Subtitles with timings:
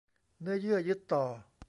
[0.41, 1.23] เนื้อเยื่อยึดต่อ